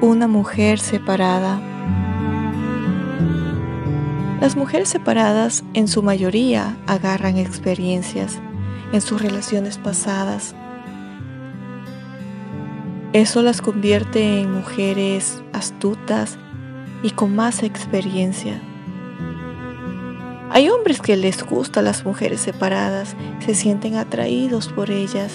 Una 0.00 0.28
mujer 0.28 0.78
separada. 0.78 1.60
Las 4.40 4.56
mujeres 4.56 4.88
separadas 4.88 5.64
en 5.72 5.88
su 5.88 6.02
mayoría 6.02 6.76
agarran 6.86 7.38
experiencias 7.38 8.38
en 8.92 9.00
sus 9.00 9.20
relaciones 9.20 9.78
pasadas. 9.78 10.54
Eso 13.14 13.42
las 13.42 13.60
convierte 13.60 14.40
en 14.40 14.52
mujeres 14.52 15.42
astutas 15.52 16.38
y 17.02 17.10
con 17.10 17.34
más 17.34 17.62
experiencia. 17.62 18.60
Hay 20.54 20.68
hombres 20.68 21.00
que 21.00 21.16
les 21.16 21.44
gustan 21.44 21.84
las 21.84 22.04
mujeres 22.04 22.40
separadas, 22.40 23.16
se 23.44 23.56
sienten 23.56 23.96
atraídos 23.96 24.68
por 24.68 24.88
ellas, 24.88 25.32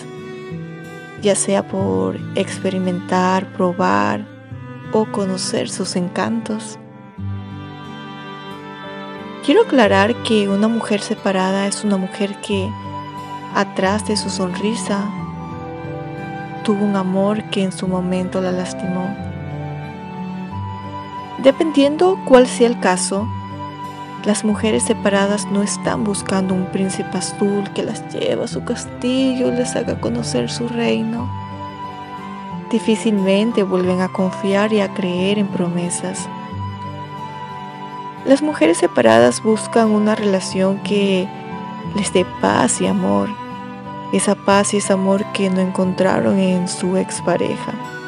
ya 1.22 1.36
sea 1.36 1.68
por 1.68 2.18
experimentar, 2.36 3.52
probar 3.52 4.26
o 4.94 5.04
conocer 5.12 5.70
sus 5.70 5.98
encantos. 5.98 6.80
Quiero 9.46 9.63
aclarar 9.63 10.16
que 10.24 10.48
una 10.48 10.70
mujer 10.70 11.02
separada 11.02 11.68
es 11.68 11.84
una 11.84 11.98
mujer 11.98 12.40
que, 12.40 12.72
atrás 13.55 14.08
de 14.08 14.16
su 14.16 14.30
sonrisa, 14.30 15.04
tuvo 16.63 16.86
un 16.86 16.96
amor 16.96 17.44
que 17.49 17.63
en 17.63 17.74
su 17.74 17.90
momento 17.90 18.40
la 18.40 18.54
lastimó. 18.54 19.13
Dependiendo 21.44 22.18
cuál 22.26 22.48
sea 22.48 22.70
el 22.70 22.80
caso, 22.80 23.27
las 24.26 24.44
mujeres 24.44 24.84
separadas 24.84 25.46
no 25.46 25.64
están 25.64 26.04
buscando 26.04 26.54
un 26.54 26.66
príncipe 26.66 27.18
azul 27.18 27.70
que 27.74 27.84
las 27.84 28.05
lleve 28.13 28.43
a 28.43 28.48
su 28.48 28.63
castillo 28.66 29.48
y 29.48 29.52
les 29.52 29.76
haga 29.76 29.99
conocer 30.02 30.49
su 30.49 30.68
reino. 30.68 31.30
Difícilmente 32.70 33.63
vuelven 33.63 34.02
a 34.02 34.10
confiar 34.10 34.74
y 34.74 34.82
a 34.82 34.93
creer 34.93 35.40
en 35.40 35.48
promesas. 35.48 36.27
Las 38.26 38.41
mujeres 38.41 38.77
separadas 38.77 39.41
buscan 39.41 39.90
una 39.90 40.16
relación 40.16 40.80
que 40.80 41.27
les 41.96 42.12
dé 42.12 42.26
paz 42.41 42.82
y 42.82 42.88
amor, 42.88 43.30
esa 44.12 44.36
paz 44.36 44.74
y 44.74 44.77
ese 44.77 44.91
amor 44.93 45.24
que 45.32 45.49
no 45.49 45.62
encontraron 45.62 46.38
en 46.38 46.68
su 46.68 46.98
expareja. 46.98 47.99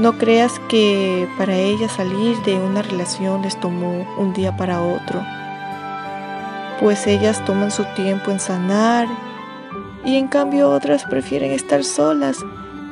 No 0.00 0.16
creas 0.16 0.58
que 0.70 1.28
para 1.36 1.54
ellas 1.54 1.92
salir 1.92 2.34
de 2.44 2.54
una 2.54 2.80
relación 2.80 3.42
les 3.42 3.60
tomó 3.60 4.06
un 4.16 4.32
día 4.32 4.56
para 4.56 4.82
otro, 4.82 5.22
pues 6.80 7.06
ellas 7.06 7.44
toman 7.44 7.70
su 7.70 7.84
tiempo 7.94 8.30
en 8.30 8.40
sanar 8.40 9.06
y 10.02 10.16
en 10.16 10.28
cambio 10.28 10.70
otras 10.70 11.04
prefieren 11.04 11.50
estar 11.50 11.84
solas, 11.84 12.38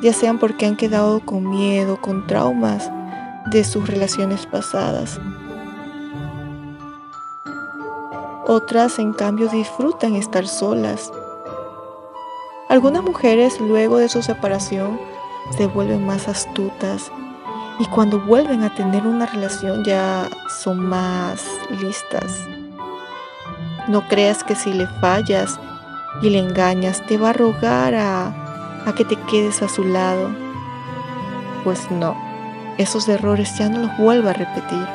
ya 0.02 0.12
sean 0.12 0.38
porque 0.38 0.66
han 0.66 0.76
quedado 0.76 1.20
con 1.20 1.48
miedo, 1.48 1.98
con 1.98 2.26
traumas 2.26 2.90
de 3.46 3.64
sus 3.64 3.88
relaciones 3.88 4.44
pasadas. 4.44 5.18
Otras, 8.46 8.98
en 8.98 9.14
cambio, 9.14 9.48
disfrutan 9.48 10.14
estar 10.14 10.46
solas. 10.46 11.10
Algunas 12.68 13.02
mujeres, 13.02 13.58
luego 13.62 13.96
de 13.96 14.10
su 14.10 14.20
separación, 14.22 15.00
se 15.56 15.66
vuelven 15.66 16.06
más 16.06 16.28
astutas 16.28 17.10
y 17.78 17.86
cuando 17.86 18.20
vuelven 18.20 18.62
a 18.62 18.74
tener 18.74 19.06
una 19.06 19.26
relación 19.26 19.84
ya 19.84 20.28
son 20.62 20.84
más 20.86 21.44
listas. 21.80 22.46
No 23.88 24.06
creas 24.08 24.44
que 24.44 24.54
si 24.54 24.72
le 24.72 24.86
fallas 25.00 25.58
y 26.22 26.30
le 26.30 26.38
engañas, 26.38 27.04
te 27.06 27.16
va 27.16 27.30
a 27.30 27.32
rogar 27.32 27.94
a, 27.94 28.34
que 28.96 29.04
te 29.04 29.16
quedes 29.16 29.62
a 29.62 29.68
su 29.68 29.84
lado. 29.84 30.30
Pues 31.64 31.90
no 31.90 32.28
esos 32.78 33.08
errores 33.08 33.58
ya 33.58 33.68
no 33.68 33.80
los 33.80 33.98
vuelva 33.98 34.30
a 34.30 34.34
repetir. 34.34 34.86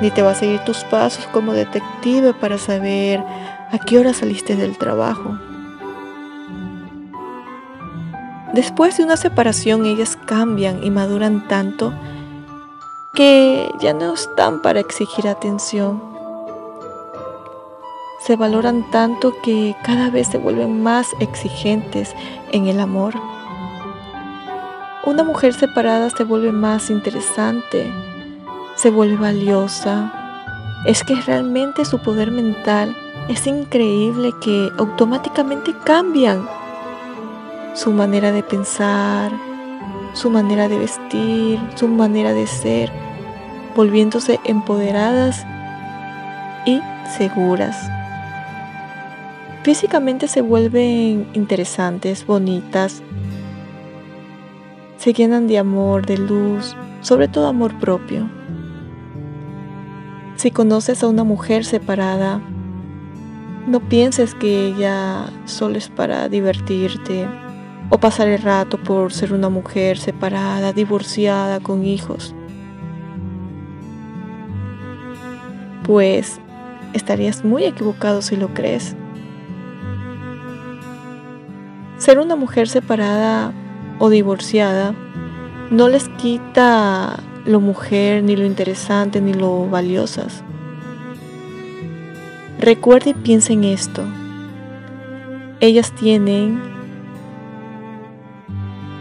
Ni 0.00 0.10
te 0.10 0.22
va 0.22 0.32
a 0.32 0.34
seguir 0.34 0.58
tus 0.60 0.82
pasos 0.84 1.26
como 1.26 1.52
detective 1.52 2.32
para 2.32 2.58
saber 2.58 3.22
a 3.70 3.78
qué 3.78 3.98
hora 3.98 4.12
saliste 4.12 4.56
del 4.56 4.76
trabajo. 4.78 5.38
Después 8.52 8.98
de 8.98 9.04
una 9.04 9.16
separación 9.16 9.86
ellas 9.86 10.18
cambian 10.26 10.84
y 10.84 10.90
maduran 10.90 11.48
tanto 11.48 11.94
que 13.14 13.70
ya 13.80 13.94
no 13.94 14.12
están 14.12 14.60
para 14.60 14.80
exigir 14.80 15.26
atención. 15.26 16.02
Se 18.20 18.36
valoran 18.36 18.90
tanto 18.90 19.32
que 19.42 19.74
cada 19.82 20.10
vez 20.10 20.28
se 20.28 20.36
vuelven 20.36 20.82
más 20.82 21.08
exigentes 21.18 22.14
en 22.52 22.66
el 22.68 22.78
amor. 22.78 23.14
Una 25.06 25.24
mujer 25.24 25.54
separada 25.54 26.10
se 26.10 26.24
vuelve 26.24 26.52
más 26.52 26.90
interesante, 26.90 27.90
se 28.76 28.90
vuelve 28.90 29.16
valiosa. 29.16 30.12
Es 30.86 31.02
que 31.04 31.14
realmente 31.14 31.86
su 31.86 31.98
poder 32.00 32.30
mental 32.30 32.94
es 33.28 33.46
increíble 33.46 34.34
que 34.42 34.70
automáticamente 34.76 35.74
cambian 35.84 36.46
su 37.74 37.90
manera 37.92 38.32
de 38.32 38.42
pensar, 38.42 39.32
su 40.12 40.30
manera 40.30 40.68
de 40.68 40.78
vestir, 40.78 41.58
su 41.74 41.88
manera 41.88 42.32
de 42.32 42.46
ser, 42.46 42.92
volviéndose 43.74 44.40
empoderadas 44.44 45.46
y 46.66 46.80
seguras. 47.16 47.90
Físicamente 49.62 50.28
se 50.28 50.42
vuelven 50.42 51.28
interesantes, 51.32 52.26
bonitas, 52.26 53.02
se 54.98 55.12
llenan 55.12 55.46
de 55.46 55.58
amor, 55.58 56.04
de 56.04 56.18
luz, 56.18 56.76
sobre 57.00 57.28
todo 57.28 57.46
amor 57.46 57.78
propio. 57.78 58.28
Si 60.36 60.50
conoces 60.50 61.02
a 61.02 61.08
una 61.08 61.24
mujer 61.24 61.64
separada, 61.64 62.40
no 63.66 63.80
pienses 63.80 64.34
que 64.34 64.66
ella 64.66 65.26
solo 65.44 65.78
es 65.78 65.88
para 65.88 66.28
divertirte 66.28 67.28
o 67.94 67.98
pasar 67.98 68.26
el 68.28 68.40
rato 68.40 68.78
por 68.78 69.12
ser 69.12 69.34
una 69.34 69.50
mujer 69.50 69.98
separada, 69.98 70.72
divorciada, 70.72 71.60
con 71.60 71.84
hijos. 71.84 72.34
Pues 75.82 76.40
estarías 76.94 77.44
muy 77.44 77.64
equivocado 77.64 78.22
si 78.22 78.36
lo 78.36 78.48
crees. 78.54 78.96
Ser 81.98 82.18
una 82.18 82.34
mujer 82.34 82.66
separada 82.66 83.52
o 83.98 84.08
divorciada 84.08 84.94
no 85.70 85.90
les 85.90 86.08
quita 86.08 87.20
lo 87.44 87.60
mujer, 87.60 88.22
ni 88.22 88.36
lo 88.36 88.46
interesante, 88.46 89.20
ni 89.20 89.34
lo 89.34 89.68
valiosas. 89.68 90.42
Recuerda 92.58 93.10
y 93.10 93.14
piensa 93.14 93.52
en 93.52 93.64
esto. 93.64 94.02
Ellas 95.60 95.92
tienen 95.92 96.71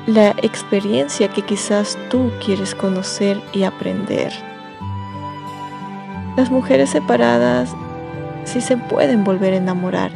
la 0.07 0.31
experiencia 0.41 1.27
que 1.27 1.43
quizás 1.43 1.97
tú 2.09 2.31
quieres 2.43 2.73
conocer 2.73 3.41
y 3.53 3.63
aprender. 3.63 4.33
Las 6.35 6.49
mujeres 6.49 6.89
separadas 6.89 7.75
sí 8.45 8.61
se 8.61 8.77
pueden 8.77 9.23
volver 9.23 9.53
a 9.53 9.57
enamorar. 9.57 10.11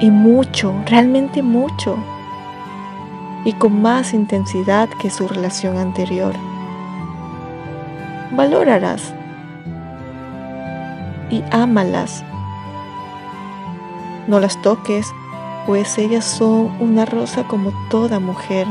Y 0.00 0.10
mucho, 0.10 0.74
realmente 0.86 1.42
mucho 1.42 1.96
y 3.46 3.52
con 3.52 3.80
más 3.80 4.12
intensidad 4.12 4.88
que 5.00 5.08
su 5.08 5.26
relación 5.28 5.78
anterior. 5.78 6.34
Valórarás 8.32 9.14
y 11.30 11.42
ámalas. 11.50 12.24
No 14.26 14.40
las 14.40 14.60
toques, 14.62 15.06
pues 15.66 15.98
ellas 15.98 16.24
son 16.24 16.70
una 16.80 17.04
rosa 17.04 17.44
como 17.44 17.72
toda 17.90 18.20
mujer. 18.20 18.66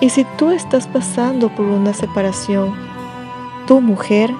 Y 0.00 0.10
si 0.10 0.24
tú 0.36 0.50
estás 0.50 0.88
pasando 0.88 1.48
por 1.48 1.66
una 1.66 1.94
separación, 1.94 2.74
tu 3.66 3.80
mujer, 3.80 4.34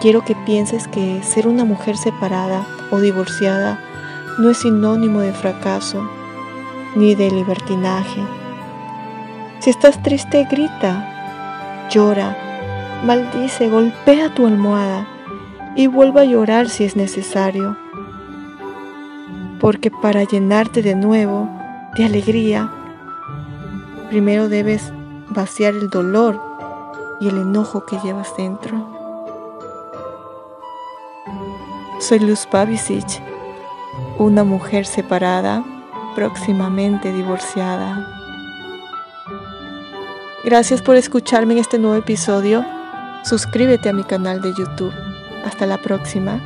quiero 0.00 0.24
que 0.24 0.34
pienses 0.34 0.88
que 0.88 1.22
ser 1.22 1.46
una 1.46 1.64
mujer 1.64 1.96
separada 1.96 2.66
o 2.90 3.00
divorciada 3.00 3.80
no 4.38 4.50
es 4.50 4.58
sinónimo 4.58 5.20
de 5.20 5.32
fracaso 5.32 6.08
ni 6.94 7.14
de 7.14 7.30
libertinaje. 7.30 8.22
Si 9.60 9.70
estás 9.70 10.02
triste, 10.02 10.46
grita, 10.50 11.88
llora, 11.90 12.36
maldice, 13.04 13.68
golpea 13.68 14.34
tu 14.34 14.46
almohada 14.46 15.06
y 15.76 15.86
vuelva 15.86 16.22
a 16.22 16.24
llorar 16.24 16.68
si 16.68 16.84
es 16.84 16.96
necesario. 16.96 17.76
Porque 19.68 19.90
para 19.90 20.24
llenarte 20.24 20.80
de 20.80 20.94
nuevo 20.94 21.46
de 21.94 22.06
alegría, 22.06 22.72
primero 24.08 24.48
debes 24.48 24.94
vaciar 25.28 25.74
el 25.74 25.90
dolor 25.90 26.40
y 27.20 27.28
el 27.28 27.36
enojo 27.36 27.84
que 27.84 27.98
llevas 28.02 28.34
dentro. 28.38 28.88
Soy 32.00 32.20
Luz 32.20 32.46
Pavicic, 32.46 33.20
una 34.16 34.42
mujer 34.42 34.86
separada, 34.86 35.62
próximamente 36.14 37.12
divorciada. 37.12 38.08
Gracias 40.46 40.80
por 40.80 40.96
escucharme 40.96 41.52
en 41.52 41.58
este 41.58 41.78
nuevo 41.78 41.96
episodio. 41.96 42.64
Suscríbete 43.22 43.90
a 43.90 43.92
mi 43.92 44.04
canal 44.04 44.40
de 44.40 44.54
YouTube. 44.54 44.94
Hasta 45.44 45.66
la 45.66 45.76
próxima. 45.76 46.40